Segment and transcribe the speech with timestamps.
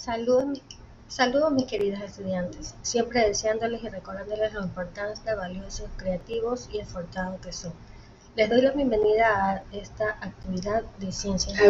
[0.00, 0.62] Saludos,
[1.08, 7.52] saludos mis queridos estudiantes, siempre deseándoles y recordándoles lo importante, valiosos, creativos y esforzados que
[7.52, 7.74] son.
[8.34, 11.64] Les doy la bienvenida a esta actividad de ciencias A